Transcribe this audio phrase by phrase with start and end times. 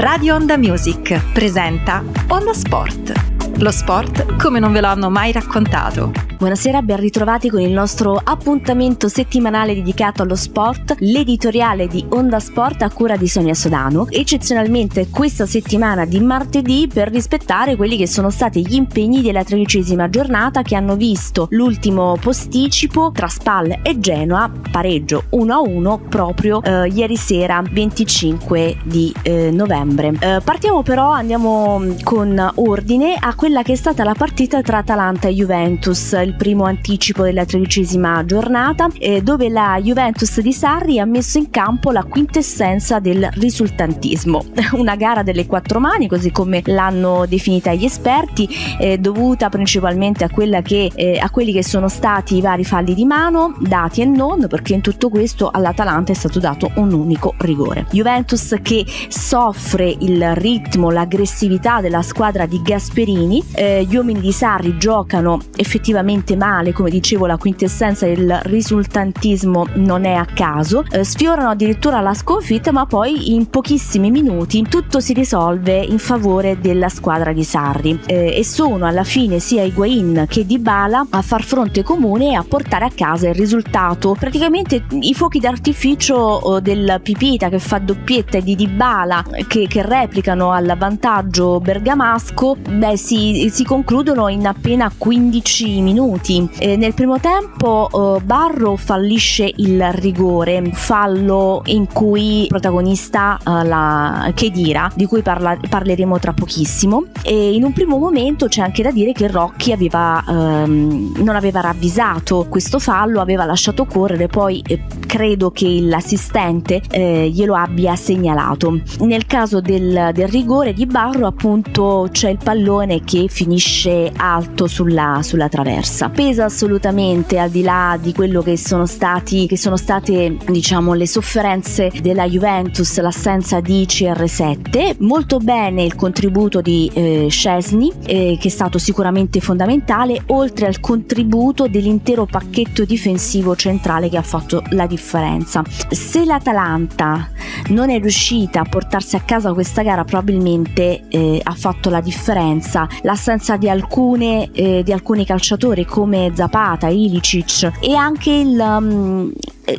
[0.00, 3.12] Radio Onda Music presenta Onda Sport.
[3.58, 6.29] Lo sport come non ve lo hanno mai raccontato.
[6.40, 12.80] Buonasera, ben ritrovati con il nostro appuntamento settimanale dedicato allo sport, l'editoriale di Onda Sport
[12.80, 18.30] a cura di Sonia Sodano, eccezionalmente questa settimana di martedì per rispettare quelli che sono
[18.30, 24.50] stati gli impegni della tredicesima giornata che hanno visto l'ultimo posticipo tra Spal e Genoa,
[24.70, 30.14] pareggio 1-1 proprio eh, ieri sera 25 di eh, novembre.
[30.18, 35.28] Eh, partiamo però, andiamo con ordine a quella che è stata la partita tra Atalanta
[35.28, 41.04] e Juventus, il primo anticipo della tredicesima giornata, eh, dove la Juventus di Sarri ha
[41.04, 44.44] messo in campo la quintessenza del risultantismo.
[44.72, 48.48] Una gara delle quattro mani, così come l'hanno definita gli esperti,
[48.78, 50.28] eh, dovuta principalmente a,
[50.62, 54.46] che, eh, a quelli che sono stati i vari falli di mano, dati e non,
[54.48, 57.86] perché in tutto questo all'Atalanta è stato dato un unico rigore.
[57.90, 63.42] Juventus che soffre il ritmo, l'aggressività della squadra di Gasperini.
[63.52, 70.04] Eh, gli uomini di Sarri giocano effettivamente male, come dicevo, la quintessenza del risultantismo non
[70.04, 70.84] è a caso.
[70.90, 76.58] Eh, sfiorano addirittura la sconfitta, ma poi in pochissimi minuti tutto si risolve in favore
[76.60, 78.00] della squadra di Sarri.
[78.06, 82.44] Eh, e sono alla fine sia Higuain che Dybala a far fronte comune e a
[82.46, 84.16] portare a casa il risultato.
[84.18, 89.82] Praticamente i fuochi d'artificio oh, del Pipita che fa doppietta e di Dybala che, che
[89.82, 93.18] replicano al vantaggio bergamasco, beh si
[93.48, 96.09] si, concludono in appena 15 minuti.
[96.58, 104.32] Eh, nel primo tempo eh, Barro fallisce il rigore, fallo in cui protagonista eh, la
[104.34, 107.04] Chedira, di cui parla, parleremo tra pochissimo.
[107.22, 111.60] E in un primo momento c'è anche da dire che Rocky aveva, ehm, non aveva
[111.60, 118.80] ravvisato questo fallo, aveva lasciato correre, poi eh, credo che l'assistente eh, glielo abbia segnalato.
[119.00, 125.20] Nel caso del, del rigore di Barro appunto c'è il pallone che finisce alto sulla,
[125.22, 125.89] sulla traversa.
[126.14, 131.06] Pesa assolutamente al di là di quello che sono stati che sono state diciamo le
[131.06, 138.48] sofferenze della Juventus l'assenza di CR7 molto bene il contributo di eh, Scesni eh, che
[138.48, 144.86] è stato sicuramente fondamentale oltre al contributo dell'intero pacchetto difensivo centrale che ha fatto la
[144.86, 145.62] differenza.
[145.90, 147.30] Se l'Atalanta
[147.68, 152.88] non è riuscita a portarsi a casa questa gara probabilmente eh, ha fatto la differenza.
[153.02, 159.32] L'assenza di, alcune, eh, di alcuni calciatori come Zapata, Ilicic e anche il, um,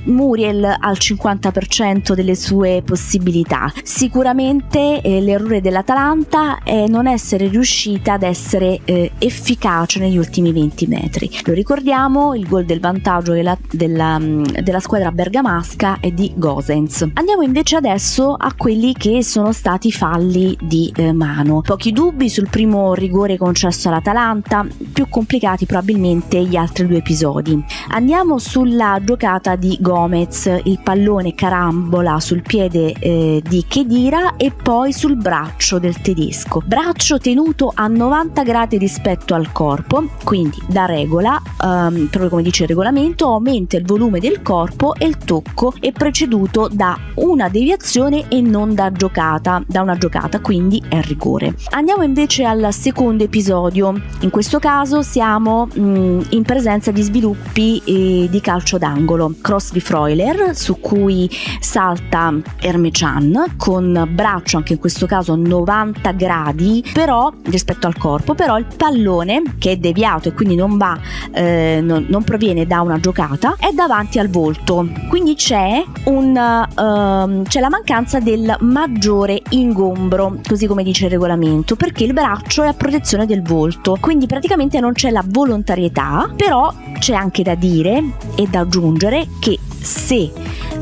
[0.06, 3.72] Muriel al 50% delle sue possibilità.
[3.84, 10.88] Sicuramente eh, l'errore dell'Atalanta è non essere riuscita ad essere eh, efficace negli ultimi 20
[10.88, 11.29] metri.
[11.46, 17.09] Lo ricordiamo, il gol del vantaggio della, della, mm, della squadra bergamasca è di Gosens.
[17.13, 21.62] Andiamo invece adesso a quelli che sono stati falli di eh, mano.
[21.62, 27.63] Pochi dubbi sul primo rigore concesso all'Atalanta, più complicati probabilmente gli altri due episodi.
[27.90, 34.94] Andiamo sulla giocata di Gomez, il pallone carambola sul piede eh, di Chedira e poi
[34.94, 36.62] sul braccio del tedesco.
[36.64, 42.64] Braccio tenuto a 90 gradi rispetto al corpo, quindi da regola, um, proprio come dice
[42.64, 48.30] il regolamento, aumenta il volume del corpo e il tocco è preceduto da una deviazione
[48.30, 51.56] e non da giocata, da una giocata, quindi è rigore.
[51.72, 54.00] Andiamo invece al secondo episodio.
[54.20, 59.34] In questo caso siamo mh, mm, in presenza di sviluppi eh, di calcio d'angolo.
[59.41, 66.84] Cross di Freuler su cui salta Ermechan con braccio anche in questo caso 90 gradi
[66.94, 71.00] però rispetto al corpo però il pallone che è deviato e quindi non va
[71.32, 74.88] eh, non, non, proviene da una giocata è davanti al volto.
[75.09, 81.76] Quindi c'è un uh, c'è la mancanza del maggiore ingombro così come dice il regolamento
[81.76, 83.98] perché il braccio è a protezione del volto.
[84.00, 88.04] Quindi praticamente non c'è la volontarietà però c'è anche da dire
[88.36, 90.32] e da aggiungere che se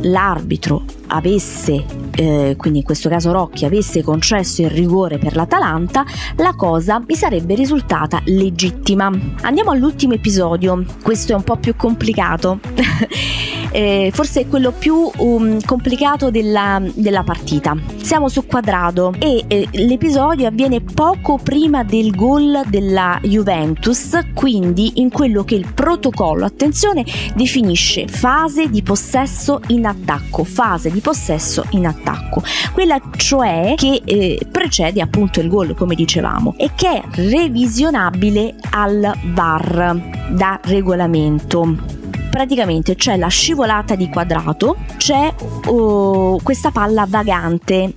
[0.02, 6.04] l'arbitro avesse, eh, quindi in questo caso Rocchi, avesse concesso il rigore per l'Atalanta,
[6.36, 9.10] la cosa mi sarebbe risultata legittima.
[9.44, 12.60] Andiamo all'ultimo episodio, questo è un po' più complicato.
[13.71, 17.75] eh, forse è quello più um, complicato della, della, partita.
[18.01, 25.10] Siamo su quadrado e eh, l'episodio avviene poco prima del gol della Juventus, quindi in
[25.10, 27.06] quello che il protocollo, attenzione,
[27.36, 32.42] definisce fase di possesso in attacco, fase di possesso in attacco,
[32.74, 39.13] quella cioè che eh, precede appunto il gol, come dicevamo, e che è revisionabile al
[39.33, 41.99] VAR da regolamento
[42.29, 45.33] praticamente c'è la scivolata di quadrato, c'è
[45.67, 47.93] uh, questa palla vagante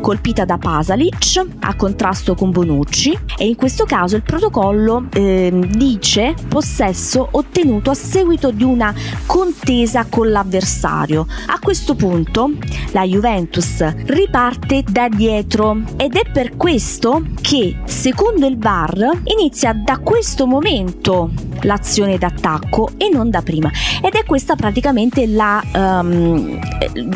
[0.00, 6.34] colpita da Pasalic a contrasto con Bonucci e in questo caso il protocollo eh, dice
[6.48, 8.94] possesso ottenuto a seguito di una
[9.26, 11.26] contesa con l'avversario.
[11.46, 12.52] A questo punto
[12.92, 19.98] la Juventus riparte da dietro ed è per questo che secondo il VAR inizia da
[19.98, 21.30] questo momento
[21.62, 23.70] l'azione d'attacco e non da prima.
[24.02, 26.58] Ed è questa praticamente la um,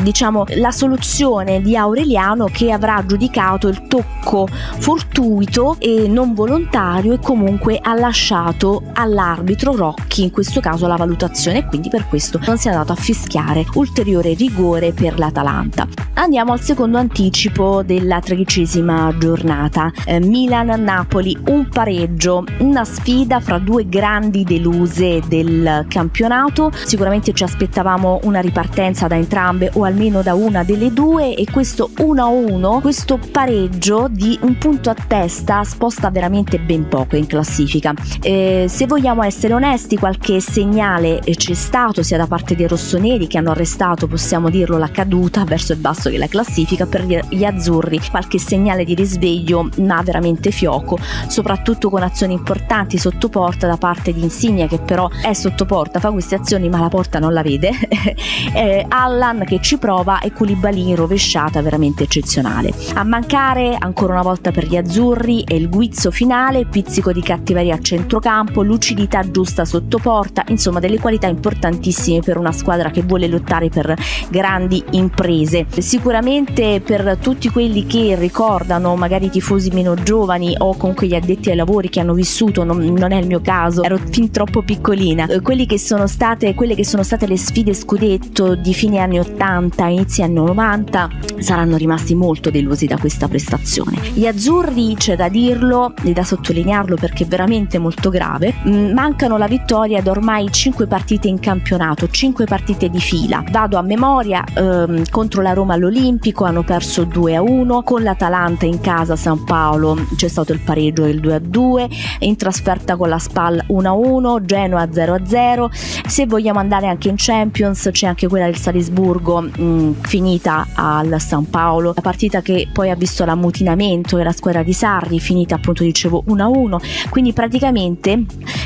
[0.01, 4.47] diciamo la soluzione di Aureliano che avrà giudicato il tocco
[4.77, 11.59] fortuito e non volontario e comunque ha lasciato all'arbitro Rocchi in questo caso la valutazione.
[11.59, 15.87] E quindi per questo non si è andato a fischiare ulteriore rigore per l'Atalanta.
[16.15, 19.91] Andiamo al secondo anticipo della tredicesima giornata.
[20.05, 26.71] Eh, Milan-Napoli un pareggio una sfida fra due grandi grandi deluse del campionato.
[26.73, 31.89] Sicuramente ci aspettavamo una ripartenza da entrambe o almeno da una delle due e questo
[31.97, 37.93] 1-1, questo pareggio di un punto a testa sposta veramente ben poco in classifica.
[38.21, 43.37] Eh, se vogliamo essere onesti, qualche segnale c'è stato sia da parte dei rossoneri che
[43.37, 48.39] hanno arrestato, possiamo dirlo, la caduta verso il basso della classifica per gli azzurri, qualche
[48.39, 50.97] segnale di risveglio ma veramente fioco,
[51.27, 55.99] soprattutto con azioni importanti sotto porta da parte di Insigne che però è sotto porta,
[55.99, 57.69] fa queste azioni ma la porta non la vede,
[58.53, 62.73] eh, Allan che ci prova e Koulibaly in rovesciata veramente eccezionale.
[62.93, 67.75] A mancare ancora una volta per gli azzurri è il guizzo finale, pizzico di cattiveria
[67.75, 73.27] a centrocampo, lucidità giusta sotto porta, insomma delle qualità importantissime per una squadra che vuole
[73.27, 73.95] lottare per
[74.29, 75.65] grandi imprese.
[75.77, 81.49] Sicuramente per tutti quelli che ricordano magari i tifosi meno giovani o comunque gli addetti
[81.49, 85.25] ai lavori che hanno vissuto, non, non è il mio caso, ero fin troppo piccolina.
[85.25, 89.19] Eh, quelli che sono state, quelle che sono state le sfide scudetto di fine anni
[89.19, 91.09] 80, inizi anni 90
[91.39, 93.99] saranno rimasti molto delusi da questa prestazione.
[94.13, 99.37] Gli azzurri, c'è da dirlo e da sottolinearlo perché è veramente molto grave, mm, mancano
[99.37, 103.43] la vittoria da ormai 5 partite in campionato, 5 partite di fila.
[103.51, 108.65] Vado a memoria, ehm, contro la Roma all'Olimpico hanno perso 2 a 1, con l'Atalanta
[108.65, 111.89] in casa a San Paolo c'è stato il pareggio del 2 a 2,
[112.19, 115.69] in trasferta con la Spal 1 a 1 1, Genoa 0-0.
[116.07, 121.19] Se vogliamo andare anche in Champions, c'è anche quella del Salisburgo mh, mm, finita al
[121.19, 125.83] San Paolo, la partita che poi ha visto l'ammutinamento della squadra di Sarri, finita appunto
[125.83, 127.09] dicevo 1-1.
[127.09, 128.23] Quindi praticamente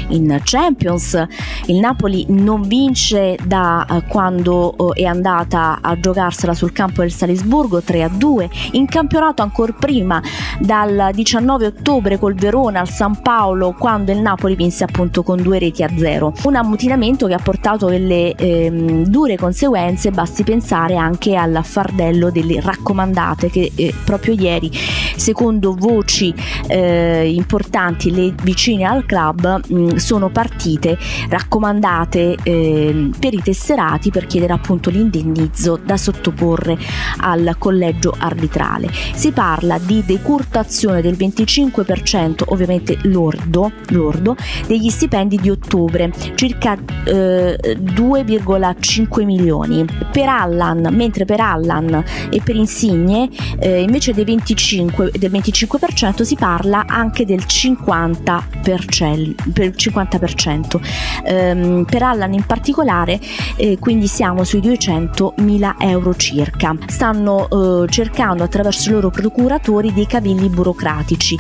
[0.09, 1.27] in Champions
[1.67, 7.11] il Napoli non vince da uh, quando uh, è andata a giocarsela sul campo del
[7.11, 8.71] Salisburgo 3-2.
[8.73, 10.21] In campionato ancora prima
[10.59, 15.59] dal 19 ottobre col Verona al San Paolo quando il Napoli vinse appunto con due
[15.59, 16.33] reti a zero.
[16.45, 22.59] Un ammutinamento che ha portato delle ehm, dure conseguenze, basti pensare anche al fardello delle
[22.59, 24.71] raccomandate che eh, proprio ieri,
[25.15, 26.33] secondo voci
[26.65, 30.97] eh, importanti, le vicine al club mh, mm, sono partite
[31.29, 36.75] raccomandate eh, per i tesserati per chiedere appunto l'indennizzo da sottoporre
[37.17, 38.89] al collegio arbitrale.
[39.13, 44.35] Si parla di decurtazione del 25% ovviamente lordo, lordo
[44.65, 49.85] degli stipendi stipendi di ottobre, circa eh, 2,5 milioni.
[50.11, 53.29] Per Allan, mentre per Allan e per Insigne
[53.59, 59.35] eh, invece dei 25, del 25% si parla anche del 50%.
[59.51, 60.79] Per 50%.
[61.25, 63.19] Ehm, per Allan in particolare
[63.55, 66.75] eh, quindi siamo sui 200 mila euro circa.
[66.87, 71.37] Stanno eh, cercando attraverso i loro procuratori dei cavilli burocratici.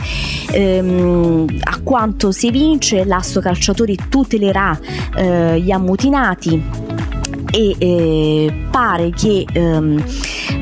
[0.51, 4.79] Ehm, a quanto si evince l'asso calciatore calciatori tutelerà
[5.17, 6.63] eh, gli ammutinati
[7.51, 10.03] e eh, pare che ehm,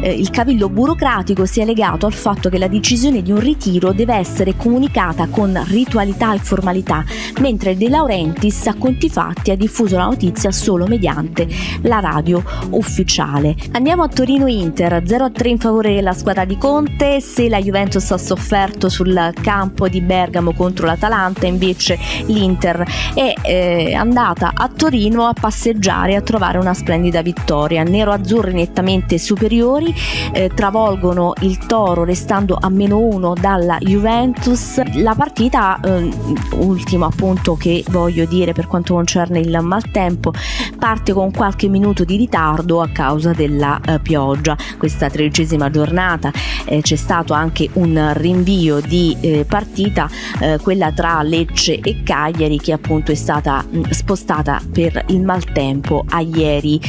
[0.01, 4.15] eh, il cavillo burocratico sia legato al fatto che la decisione di un ritiro deve
[4.15, 7.03] essere comunicata con ritualità e formalità,
[7.39, 11.47] mentre De Laurentiis a conti fatti ha diffuso la notizia solo mediante
[11.81, 13.55] la radio ufficiale.
[13.71, 18.17] Andiamo a Torino Inter 0-3 in favore della squadra di Conte, se la Juventus ha
[18.17, 25.33] sofferto sul campo di Bergamo contro l'Atalanta, invece l'Inter è eh, andata a Torino a
[25.33, 27.83] passeggiare a trovare una splendida vittoria.
[27.83, 29.86] Nero-azzurri nettamente superiori
[30.31, 34.81] eh, travolgono il Toro restando a meno uno dalla Juventus.
[34.95, 36.09] La partita, eh,
[36.55, 40.33] ultimo appunto che voglio dire per quanto concerne il maltempo,
[40.77, 44.55] parte con qualche minuto di ritardo a causa della eh, pioggia.
[44.77, 46.31] Questa tredicesima giornata
[46.65, 52.59] eh, c'è stato anche un rinvio di eh, partita, eh, quella tra Lecce e Cagliari
[52.59, 56.79] che appunto è stata mh, spostata per il maltempo a ieri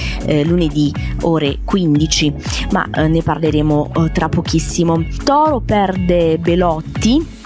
[0.45, 2.35] lunedì ore 15
[2.73, 5.05] ma ne parleremo eh, tra pochissimo.
[5.25, 7.38] Toro perde Belotti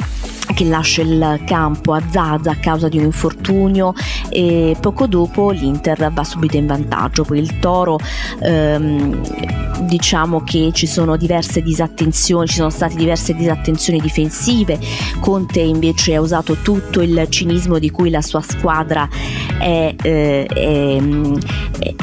[0.54, 3.94] che lascia il campo a Zaza a causa di un infortunio
[4.28, 7.24] e poco dopo l'Inter va subito in vantaggio.
[7.24, 7.98] Poi il Toro
[8.40, 14.78] ehm, diciamo che ci sono diverse disattenzioni, ci sono state diverse disattenzioni difensive.
[15.20, 19.08] Conte invece ha usato tutto il cinismo di cui la sua squadra
[19.58, 21.02] è, eh, è,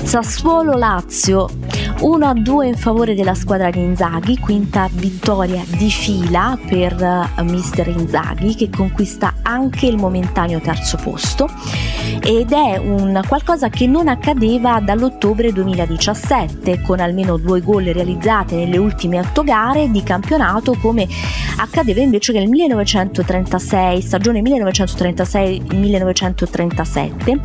[0.02, 1.48] Sassuolo Lazio
[1.98, 8.54] 1-2 in favore della squadra di Inzaghi, quinta vittoria di fila per uh, mister Inzaghi
[8.54, 11.48] che conquista anche il momentaneo terzo posto.
[12.22, 18.76] Ed è un qualcosa che non accadeva dall'ottobre 2017 con almeno due gol realizzate nelle
[18.76, 21.08] ultime otto gare di campionato come
[21.56, 27.38] accadeva invece nel 1936 stagione 1936-1937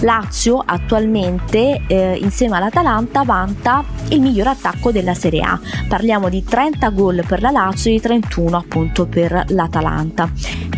[0.00, 5.60] Lazio attualmente eh, insieme all'Atalanta vanta il miglior attacco della Serie A.
[5.86, 10.30] Parliamo di 30 gol per la Lazio e di 31 appunto per l'Atalanta.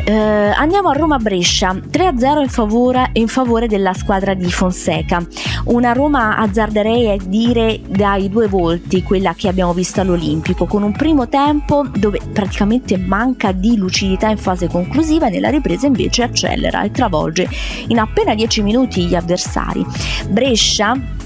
[0.05, 5.25] Eh, andiamo a Roma-Brescia, 3-0 in favore, in favore della squadra di Fonseca.
[5.67, 10.93] Una Roma azzarderei a dire dai due volti, quella che abbiamo visto all'Olimpico, con un
[10.93, 16.83] primo tempo dove praticamente manca di lucidità in fase conclusiva e nella ripresa invece accelera
[16.83, 17.49] e travolge
[17.89, 19.85] in appena 10 minuti gli avversari.
[20.29, 21.19] Brescia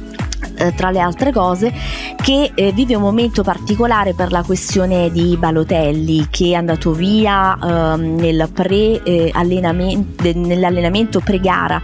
[0.56, 1.72] eh, tra le altre cose,
[2.16, 7.58] che eh, vive un momento particolare per la questione di Balotelli, che è andato via
[7.58, 11.82] eh, nel pre, eh, allenamento, nell'allenamento pre-gara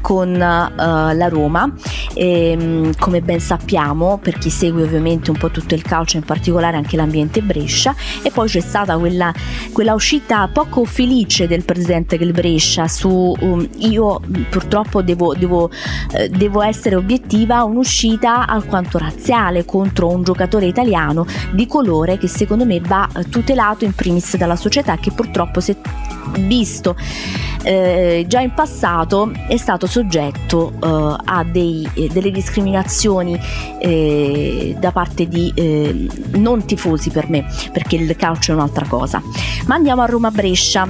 [0.00, 0.38] con eh,
[0.76, 1.72] la Roma,
[2.14, 6.24] e, ehm, come ben sappiamo, per chi segue ovviamente un po' tutto il calcio, in
[6.24, 9.32] particolare anche l'ambiente Brescia, e poi c'è stata quella,
[9.72, 15.70] quella uscita poco felice del presidente del Brescia su um, io purtroppo devo, devo,
[16.12, 22.64] eh, devo essere obiettiva, un'uscita alquanto razziale contro un giocatore italiano di colore che secondo
[22.64, 25.76] me va tutelato in primis dalla società che purtroppo si è
[26.40, 26.96] visto.
[27.62, 33.38] Eh, già in passato è stato soggetto eh, a dei, eh, delle discriminazioni
[33.78, 39.22] eh, da parte di eh, non tifosi per me perché il calcio è un'altra cosa.
[39.66, 40.88] Ma andiamo a Roma-Brescia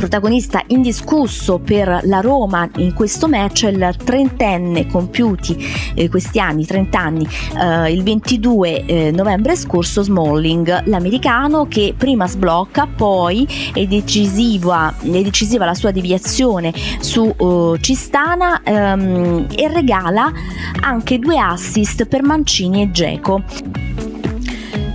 [0.00, 5.62] protagonista indiscusso per la Roma in questo match è il trentenne compiuti
[5.94, 7.28] eh, questi anni, 30 anni,
[7.60, 15.22] eh, il 22 eh, novembre scorso Smalling, l'americano che prima sblocca, poi è decisiva, è
[15.22, 20.32] decisiva la sua deviazione su uh, Cistana ehm, e regala
[20.80, 23.89] anche due assist per Mancini e Geco.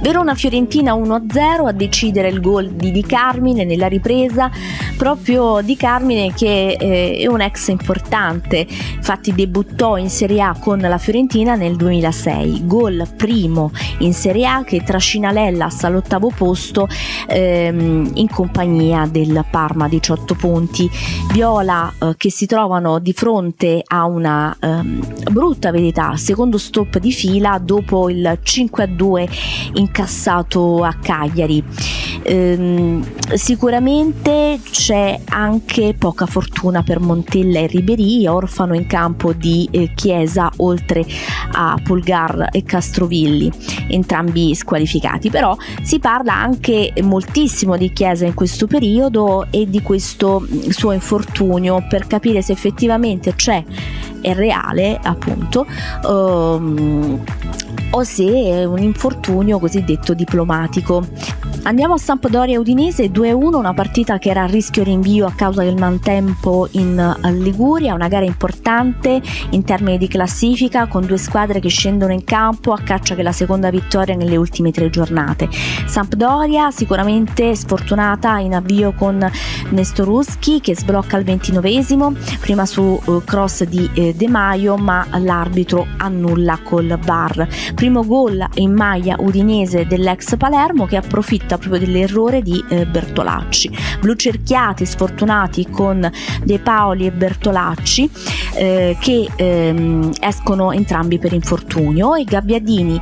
[0.05, 4.51] Verona-Fiorentina 1-0 a decidere il gol di Di Carmine nella ripresa,
[4.97, 10.77] proprio Di Carmine che eh, è un ex importante, infatti debuttò in Serie A con
[10.77, 16.87] la Fiorentina nel 2006, gol primo in Serie A che trascina l'Ellas all'ottavo posto
[17.27, 20.87] ehm, in compagnia del Parma 18 punti.
[21.31, 27.11] Viola eh, che si trovano di fronte a una ehm, brutta verità, secondo stop di
[27.11, 31.63] fila dopo il 5-2 in incassato a Cagliari.
[32.23, 39.93] Ehm, sicuramente c'è anche poca fortuna per Montella e Ribery, orfano in campo di eh,
[39.95, 41.05] Chiesa oltre
[41.53, 43.49] a Pulgar e Castrovilli,
[43.87, 50.41] entrambi squalificati, però si parla anche moltissimo di Chiesa in questo periodo e di questo
[50.41, 53.63] mm, suo infortunio per capire se effettivamente c'è
[54.25, 55.67] è reale appunto
[56.07, 57.23] um,
[57.95, 61.07] o se è un infortunio cosiddetto diplomatico.
[61.67, 65.77] Andiamo a Sampdoria Udinese 2-1, una partita che era a rischio rinvio a causa del
[65.77, 69.19] mantempo in eh, Liguria, una gara importante
[69.49, 73.71] in termini di classifica con due squadre che scendono in campo a caccia della seconda
[73.71, 75.49] vittoria nelle ultime tre giornate.
[75.87, 79.27] Sampdoria sicuramente sfortunata in avvio con
[79.71, 85.87] Nestoruschi che sblocca al 29esimo, prima su uh, cross di eh, De Maio ma l'arbitro
[85.97, 87.47] annulla col bar.
[87.73, 93.71] Primo gol in maglia udinese dell'ex Palermo che approfitta approfitta proprio dell'errore di eh, Bertolacci.
[93.99, 96.09] Blu cerchiati, sfortunati con
[96.43, 98.09] De Paoli e Bertolacci
[98.55, 102.99] eh, che ehm, escono entrambi per infortunio e Gabbiadini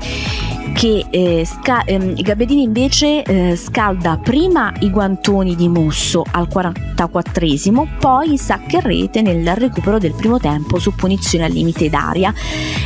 [0.74, 7.88] che eh, sca- ehm, Gabbiadini invece eh, scalda prima i guantoni di Musso al 44esimo,
[8.00, 12.34] poi sacca in rete nel recupero del primo tempo su punizione al limite d'aria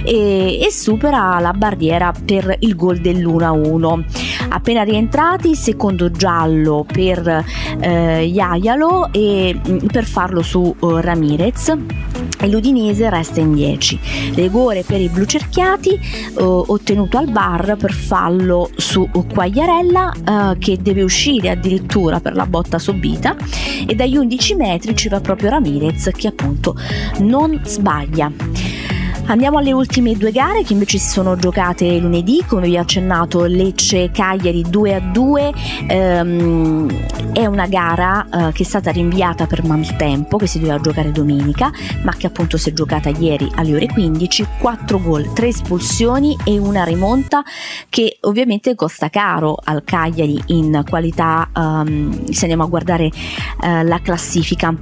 [0.04, 4.04] e, e supera la barriera per il gol dell'1-1.
[4.50, 7.44] Appena rientrati, secondo giallo per
[7.80, 11.76] eh, Iaialo e mh, mm, per farlo su uh, Ramirez
[12.40, 14.00] e l'Udinese resta in 10.
[14.34, 16.00] Rigore per i blu cerchiati
[16.36, 22.46] uh, ottenuto al bar per fallo su Quagliarella uh, che deve uscire addirittura per la
[22.46, 23.36] botta subita
[23.86, 26.76] e dagli 11 metri ci va proprio Ramirez che appunto
[27.20, 28.67] non sbaglia.
[29.30, 33.44] Andiamo alle ultime due gare che invece si sono giocate lunedì, come vi ho accennato
[33.44, 35.54] Lecce Cagliari 2 a 2.
[35.88, 41.12] Ehm, è una gara eh, che è stata rinviata per maltempo, che si doveva giocare
[41.12, 41.70] domenica,
[42.04, 44.48] ma che appunto si è giocata ieri alle ore 15.
[44.60, 47.44] 4 gol, 3 espulsioni e una rimonta
[47.90, 54.00] che ovviamente costa caro al Cagliari in qualità, um, se andiamo a guardare uh, la
[54.02, 54.74] classifica.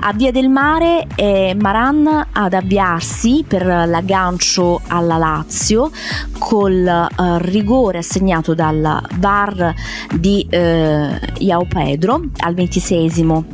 [0.00, 5.90] A Via del Mare è Maran ad avviarsi per l'aggancio alla Lazio
[6.38, 9.74] col uh, rigore assegnato dal VAR
[10.14, 10.56] di uh,
[11.38, 13.44] Iao Pedro al ventisesimo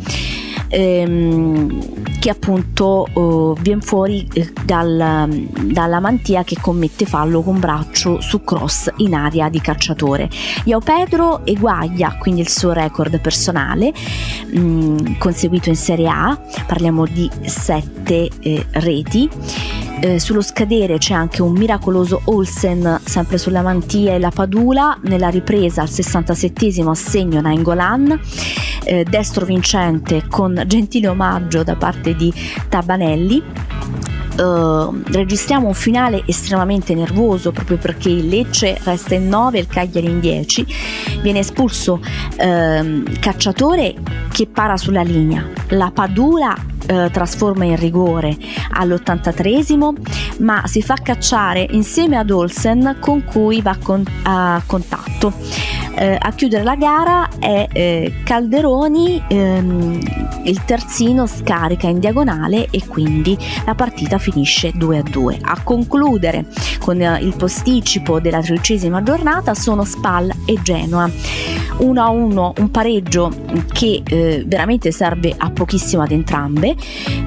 [0.69, 8.21] ehm, che appunto uh, viene fuori eh, dal, dalla mantia che commette fallo con braccio
[8.21, 10.29] su cross in area di cacciatore.
[10.65, 13.93] Iao Pedro eguaglia quindi il suo record personale
[14.53, 19.29] mh, mm, conseguito in Serie A, parliamo di 7 eh, reti
[20.01, 25.29] eh, sullo scadere c'è anche un miracoloso Olsen sempre sulla mantia e la Padula nella
[25.29, 28.21] ripresa al 67 assegno Nainggolan
[28.85, 32.33] eh, destro vincente con gentile omaggio da parte di
[32.69, 33.66] Tabanelli
[34.37, 39.67] Uh, registriamo un finale estremamente nervoso proprio perché il Lecce resta in 9 e il
[39.67, 40.67] Cagliari in 10
[41.23, 43.95] viene espulso uh, Cacciatore
[44.31, 45.49] che para sulla linea.
[45.69, 48.37] La Padula uh, trasforma in rigore
[48.73, 49.95] all'83esimo
[50.41, 55.33] ma si fa cacciare insieme ad Olsen con cui va con, a contatto.
[55.99, 62.87] Eh, a chiudere la gara è eh, Calderoni, ehm, il terzino scarica in diagonale e
[62.87, 65.39] quindi la partita finisce 2 a 2.
[65.43, 66.47] A concludere
[66.79, 71.11] con eh, il posticipo della tredicesima giornata sono Spal e Genoa.
[71.79, 73.31] 1 a 1, un pareggio
[73.73, 76.75] che eh, veramente serve a pochissimo ad entrambe,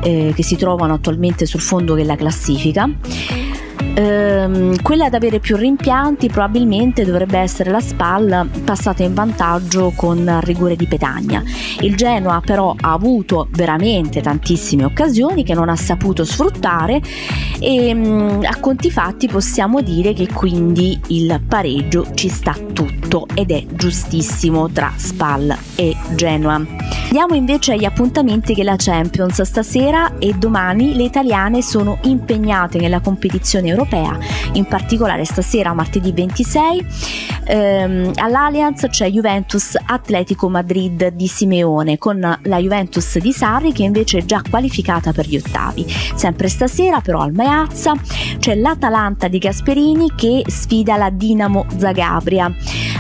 [0.02, 2.90] eh, che si trovano attualmente sul fondo della classifica.
[4.00, 10.40] Ehm, quella ad avere più rimpianti probabilmente dovrebbe essere la SPAL passata in vantaggio con
[10.44, 11.44] rigore di Petagna.
[11.82, 17.02] Il Genoa però ha avuto veramente tantissime occasioni che non ha saputo sfruttare
[17.60, 23.52] e mm, a conti fatti possiamo dire che quindi il pareggio ci sta tutto ed
[23.52, 26.62] è giustissimo tra SPAL e Genoa.
[27.10, 33.00] Andiamo invece agli appuntamenti che la Champions stasera e domani le italiane sono impegnate nella
[33.00, 34.18] competizione europea,
[34.54, 36.86] in particolare stasera martedì 26
[37.50, 44.20] ehm, all'Allianz c'è Juventus Atletico Madrid di Simeone con la Juventus di Sarri che invece
[44.20, 45.86] è già qualificata per gli ottavi.
[46.16, 47.94] Sempre stasera però al Meazza
[48.40, 52.54] c'è l'Atalanta di Gasperini che sfida la Dinamo Zagabria.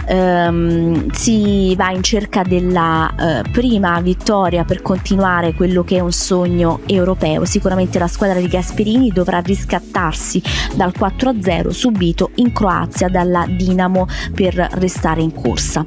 [0.07, 6.11] Ehm, si va in cerca della eh, prima vittoria per continuare quello che è un
[6.11, 7.45] sogno europeo.
[7.45, 10.41] Sicuramente la squadra di Gasperini dovrà riscattarsi
[10.75, 15.85] dal 4-0 subito in Croazia dalla Dinamo per restare in corsa.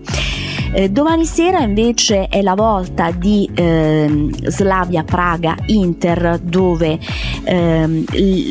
[0.75, 6.99] Eh, domani sera invece è la volta di eh, Slavia Praga Inter dove
[7.45, 8.05] eh,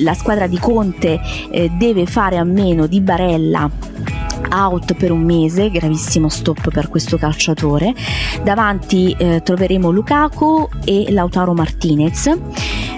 [0.03, 3.69] la squadra di Conte eh, deve fare a meno di Barella
[4.49, 7.93] out per un mese, gravissimo stop per questo calciatore.
[8.43, 12.37] Davanti eh, troveremo Lukaku e Lautaro Martinez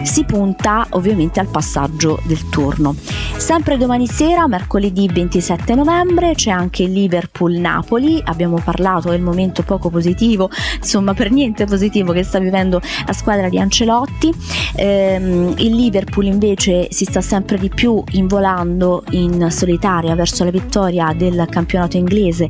[0.03, 2.95] si punta ovviamente al passaggio del turno.
[3.35, 10.49] Sempre domani sera, mercoledì 27 novembre, c'è anche Liverpool-Napoli, abbiamo parlato del momento poco positivo,
[10.77, 14.31] insomma per niente positivo che sta vivendo la squadra di Ancelotti.
[14.75, 21.13] Ehm, il Liverpool invece si sta sempre di più involando in solitaria verso la vittoria
[21.15, 22.49] del campionato inglese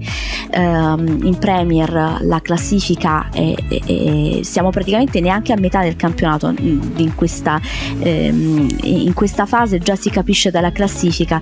[0.51, 6.53] ehm, in Premier, la classifica è, è, è, siamo praticamente neanche a metà del campionato
[6.57, 7.59] in questa,
[7.99, 11.41] ehm, in questa fase già si capisce dalla classifica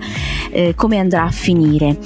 [0.52, 1.98] eh, come andrà a finire.